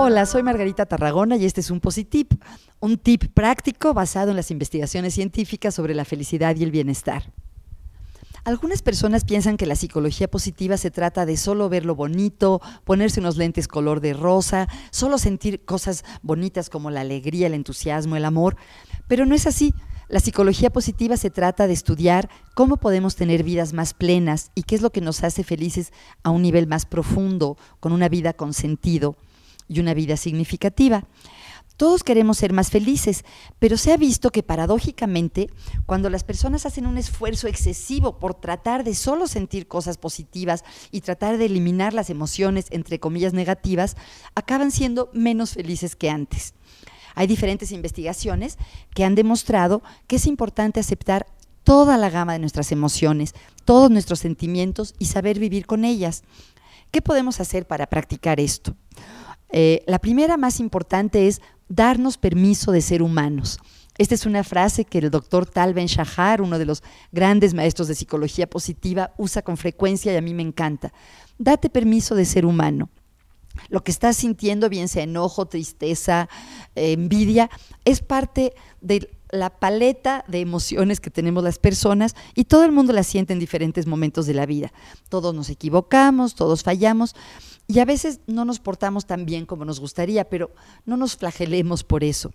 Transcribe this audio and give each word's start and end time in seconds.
Hola, 0.00 0.26
soy 0.26 0.44
Margarita 0.44 0.86
Tarragona 0.86 1.36
y 1.36 1.44
este 1.44 1.60
es 1.60 1.72
un 1.72 1.80
Positip, 1.80 2.40
un 2.78 2.98
tip 2.98 3.34
práctico 3.34 3.94
basado 3.94 4.30
en 4.30 4.36
las 4.36 4.52
investigaciones 4.52 5.14
científicas 5.14 5.74
sobre 5.74 5.92
la 5.92 6.04
felicidad 6.04 6.54
y 6.54 6.62
el 6.62 6.70
bienestar. 6.70 7.32
Algunas 8.44 8.80
personas 8.80 9.24
piensan 9.24 9.56
que 9.56 9.66
la 9.66 9.74
psicología 9.74 10.30
positiva 10.30 10.76
se 10.76 10.92
trata 10.92 11.26
de 11.26 11.36
solo 11.36 11.68
ver 11.68 11.84
lo 11.84 11.96
bonito, 11.96 12.60
ponerse 12.84 13.18
unos 13.18 13.36
lentes 13.38 13.66
color 13.66 14.00
de 14.00 14.14
rosa, 14.14 14.68
solo 14.92 15.18
sentir 15.18 15.64
cosas 15.64 16.04
bonitas 16.22 16.70
como 16.70 16.92
la 16.92 17.00
alegría, 17.00 17.48
el 17.48 17.54
entusiasmo, 17.54 18.14
el 18.14 18.24
amor, 18.24 18.54
pero 19.08 19.26
no 19.26 19.34
es 19.34 19.48
así. 19.48 19.74
La 20.08 20.20
psicología 20.20 20.70
positiva 20.70 21.16
se 21.16 21.30
trata 21.30 21.66
de 21.66 21.72
estudiar 21.72 22.30
cómo 22.54 22.76
podemos 22.76 23.16
tener 23.16 23.42
vidas 23.42 23.72
más 23.72 23.94
plenas 23.94 24.52
y 24.54 24.62
qué 24.62 24.76
es 24.76 24.80
lo 24.80 24.90
que 24.90 25.00
nos 25.00 25.24
hace 25.24 25.42
felices 25.42 25.92
a 26.22 26.30
un 26.30 26.42
nivel 26.42 26.68
más 26.68 26.86
profundo, 26.86 27.58
con 27.80 27.90
una 27.90 28.08
vida 28.08 28.32
con 28.32 28.54
sentido 28.54 29.16
y 29.68 29.80
una 29.80 29.94
vida 29.94 30.16
significativa. 30.16 31.04
Todos 31.78 32.02
queremos 32.02 32.38
ser 32.38 32.52
más 32.52 32.70
felices, 32.70 33.24
pero 33.60 33.76
se 33.76 33.92
ha 33.92 33.96
visto 33.96 34.30
que 34.30 34.42
paradójicamente, 34.42 35.48
cuando 35.86 36.10
las 36.10 36.24
personas 36.24 36.66
hacen 36.66 36.86
un 36.86 36.98
esfuerzo 36.98 37.46
excesivo 37.46 38.18
por 38.18 38.34
tratar 38.34 38.82
de 38.82 38.96
solo 38.96 39.28
sentir 39.28 39.68
cosas 39.68 39.96
positivas 39.96 40.64
y 40.90 41.02
tratar 41.02 41.38
de 41.38 41.44
eliminar 41.44 41.94
las 41.94 42.10
emociones, 42.10 42.66
entre 42.70 42.98
comillas, 42.98 43.32
negativas, 43.32 43.96
acaban 44.34 44.72
siendo 44.72 45.08
menos 45.12 45.52
felices 45.52 45.94
que 45.94 46.10
antes. 46.10 46.54
Hay 47.14 47.28
diferentes 47.28 47.70
investigaciones 47.70 48.58
que 48.92 49.04
han 49.04 49.14
demostrado 49.14 49.82
que 50.08 50.16
es 50.16 50.26
importante 50.26 50.80
aceptar 50.80 51.26
toda 51.62 51.96
la 51.96 52.10
gama 52.10 52.32
de 52.32 52.38
nuestras 52.40 52.72
emociones, 52.72 53.34
todos 53.64 53.88
nuestros 53.88 54.18
sentimientos 54.18 54.94
y 54.98 55.04
saber 55.04 55.38
vivir 55.38 55.64
con 55.66 55.84
ellas. 55.84 56.24
¿Qué 56.90 57.02
podemos 57.02 57.38
hacer 57.40 57.68
para 57.68 57.86
practicar 57.86 58.40
esto? 58.40 58.74
Eh, 59.50 59.82
la 59.86 59.98
primera 59.98 60.36
más 60.36 60.60
importante 60.60 61.26
es 61.26 61.40
darnos 61.68 62.18
permiso 62.18 62.72
de 62.72 62.80
ser 62.80 63.02
humanos. 63.02 63.58
Esta 63.98 64.14
es 64.14 64.26
una 64.26 64.44
frase 64.44 64.84
que 64.84 64.98
el 64.98 65.10
doctor 65.10 65.44
Tal 65.44 65.74
Ben 65.74 65.86
Shahar, 65.86 66.40
uno 66.40 66.58
de 66.58 66.64
los 66.64 66.84
grandes 67.10 67.52
maestros 67.52 67.88
de 67.88 67.96
psicología 67.96 68.48
positiva, 68.48 69.12
usa 69.18 69.42
con 69.42 69.56
frecuencia 69.56 70.12
y 70.12 70.16
a 70.16 70.22
mí 70.22 70.34
me 70.34 70.42
encanta. 70.42 70.92
Date 71.38 71.68
permiso 71.68 72.14
de 72.14 72.24
ser 72.24 72.46
humano. 72.46 72.90
Lo 73.68 73.82
que 73.82 73.90
estás 73.90 74.16
sintiendo, 74.16 74.68
bien 74.68 74.86
sea 74.86 75.02
enojo, 75.02 75.46
tristeza, 75.46 76.28
eh, 76.76 76.92
envidia, 76.92 77.50
es 77.84 78.00
parte 78.00 78.54
de 78.80 79.10
la 79.30 79.50
paleta 79.50 80.24
de 80.28 80.40
emociones 80.40 81.00
que 81.00 81.10
tenemos 81.10 81.44
las 81.44 81.58
personas 81.58 82.14
y 82.34 82.44
todo 82.44 82.64
el 82.64 82.72
mundo 82.72 82.92
las 82.92 83.06
siente 83.06 83.32
en 83.32 83.38
diferentes 83.38 83.86
momentos 83.86 84.26
de 84.26 84.34
la 84.34 84.46
vida. 84.46 84.72
Todos 85.08 85.34
nos 85.34 85.50
equivocamos, 85.50 86.34
todos 86.34 86.62
fallamos 86.62 87.14
y 87.66 87.80
a 87.80 87.84
veces 87.84 88.20
no 88.26 88.44
nos 88.44 88.60
portamos 88.60 89.06
tan 89.06 89.26
bien 89.26 89.44
como 89.44 89.64
nos 89.64 89.80
gustaría, 89.80 90.28
pero 90.28 90.50
no 90.86 90.96
nos 90.96 91.16
flagelemos 91.16 91.84
por 91.84 92.04
eso. 92.04 92.32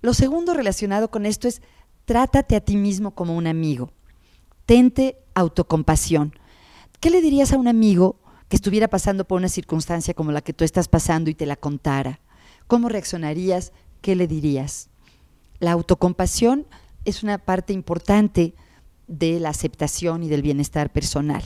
Lo 0.00 0.14
segundo 0.14 0.54
relacionado 0.54 1.10
con 1.10 1.26
esto 1.26 1.48
es 1.48 1.60
trátate 2.04 2.56
a 2.56 2.60
ti 2.60 2.76
mismo 2.76 3.14
como 3.14 3.36
un 3.36 3.46
amigo. 3.46 3.90
Tente 4.66 5.18
autocompasión. 5.34 6.34
¿Qué 7.00 7.10
le 7.10 7.20
dirías 7.20 7.52
a 7.52 7.58
un 7.58 7.68
amigo 7.68 8.16
que 8.48 8.56
estuviera 8.56 8.88
pasando 8.88 9.26
por 9.26 9.38
una 9.38 9.48
circunstancia 9.48 10.14
como 10.14 10.32
la 10.32 10.40
que 10.40 10.54
tú 10.54 10.64
estás 10.64 10.88
pasando 10.88 11.28
y 11.28 11.34
te 11.34 11.44
la 11.44 11.56
contara? 11.56 12.20
¿Cómo 12.66 12.88
reaccionarías? 12.88 13.72
¿Qué 14.00 14.16
le 14.16 14.26
dirías? 14.26 14.88
La 15.58 15.72
autocompasión 15.72 16.66
es 17.04 17.22
una 17.22 17.38
parte 17.38 17.72
importante 17.72 18.54
de 19.06 19.40
la 19.40 19.50
aceptación 19.50 20.22
y 20.22 20.28
del 20.28 20.42
bienestar 20.42 20.90
personal. 20.90 21.42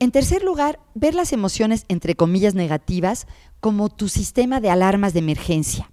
En 0.00 0.12
tercer 0.12 0.42
lugar, 0.42 0.78
ver 0.94 1.14
las 1.14 1.32
emociones, 1.32 1.84
entre 1.88 2.14
comillas, 2.14 2.54
negativas 2.54 3.26
como 3.60 3.88
tu 3.88 4.08
sistema 4.08 4.60
de 4.60 4.70
alarmas 4.70 5.12
de 5.12 5.18
emergencia. 5.18 5.90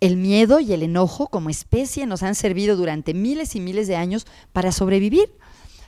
El 0.00 0.16
miedo 0.16 0.60
y 0.60 0.72
el 0.72 0.82
enojo 0.82 1.28
como 1.28 1.48
especie 1.48 2.06
nos 2.06 2.22
han 2.22 2.34
servido 2.34 2.76
durante 2.76 3.14
miles 3.14 3.56
y 3.56 3.60
miles 3.60 3.88
de 3.88 3.96
años 3.96 4.26
para 4.52 4.72
sobrevivir. 4.72 5.32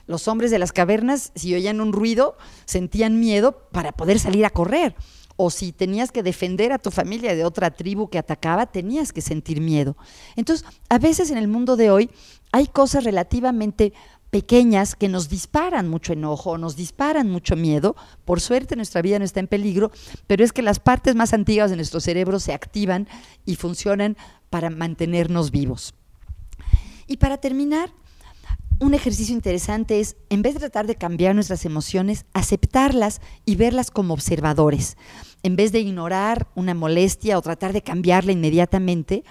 Los 0.07 0.27
hombres 0.27 0.49
de 0.49 0.57
las 0.57 0.71
cavernas, 0.71 1.31
si 1.35 1.53
oían 1.53 1.81
un 1.81 1.93
ruido, 1.93 2.37
sentían 2.65 3.19
miedo 3.19 3.67
para 3.71 3.91
poder 3.91 4.19
salir 4.19 4.45
a 4.45 4.49
correr. 4.49 4.95
O 5.37 5.49
si 5.49 5.71
tenías 5.71 6.11
que 6.11 6.23
defender 6.23 6.73
a 6.73 6.79
tu 6.79 6.91
familia 6.91 7.35
de 7.35 7.45
otra 7.45 7.71
tribu 7.71 8.09
que 8.09 8.17
atacaba, 8.17 8.65
tenías 8.65 9.13
que 9.13 9.21
sentir 9.21 9.61
miedo. 9.61 9.95
Entonces, 10.35 10.67
a 10.89 10.97
veces 10.97 11.31
en 11.31 11.37
el 11.37 11.47
mundo 11.47 11.77
de 11.77 11.91
hoy 11.91 12.09
hay 12.51 12.67
cosas 12.67 13.03
relativamente 13.03 13.93
pequeñas 14.29 14.95
que 14.95 15.07
nos 15.07 15.29
disparan 15.29 15.87
mucho 15.87 16.13
enojo, 16.13 16.57
nos 16.57 16.75
disparan 16.75 17.29
mucho 17.29 17.55
miedo. 17.55 17.95
Por 18.25 18.41
suerte 18.41 18.75
nuestra 18.75 19.01
vida 19.01 19.19
no 19.19 19.25
está 19.25 19.39
en 19.39 19.47
peligro, 19.47 19.91
pero 20.27 20.43
es 20.43 20.51
que 20.51 20.61
las 20.61 20.79
partes 20.79 21.15
más 21.15 21.33
antiguas 21.33 21.69
de 21.69 21.77
nuestro 21.77 21.99
cerebro 21.99 22.39
se 22.39 22.53
activan 22.53 23.07
y 23.45 23.55
funcionan 23.55 24.17
para 24.49 24.69
mantenernos 24.69 25.51
vivos. 25.51 25.93
Y 27.07 27.17
para 27.17 27.37
terminar, 27.37 27.91
un 28.79 28.93
ejercicio 28.93 29.33
interesante 29.33 29.99
es, 29.99 30.17
en 30.29 30.41
vez 30.41 30.53
de 30.53 30.59
tratar 30.59 30.87
de 30.87 30.95
cambiar 30.95 31.33
nuestras 31.33 31.65
emociones, 31.65 32.25
aceptarlas 32.33 33.21
y 33.45 33.55
verlas 33.55 33.91
como 33.91 34.13
observadores. 34.13 34.97
En 35.43 35.55
vez 35.55 35.71
de 35.71 35.79
ignorar 35.79 36.47
una 36.55 36.73
molestia 36.73 37.37
o 37.37 37.41
tratar 37.41 37.73
de 37.73 37.81
cambiarla 37.81 38.31
inmediatamente, 38.31 39.23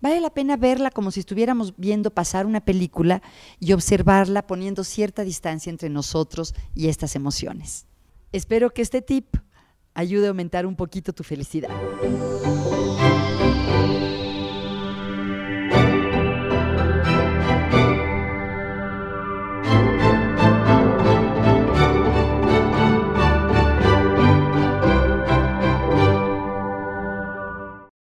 vale 0.00 0.20
la 0.20 0.30
pena 0.30 0.56
verla 0.56 0.90
como 0.90 1.10
si 1.10 1.20
estuviéramos 1.20 1.74
viendo 1.76 2.10
pasar 2.10 2.46
una 2.46 2.64
película 2.64 3.22
y 3.58 3.72
observarla 3.72 4.46
poniendo 4.46 4.84
cierta 4.84 5.24
distancia 5.24 5.70
entre 5.70 5.88
nosotros 5.88 6.54
y 6.74 6.88
estas 6.88 7.16
emociones. 7.16 7.86
Espero 8.30 8.70
que 8.70 8.82
este 8.82 9.02
tip 9.02 9.36
ayude 9.94 10.26
a 10.26 10.30
aumentar 10.30 10.64
un 10.64 10.76
poquito 10.76 11.12
tu 11.12 11.22
felicidad. 11.22 11.70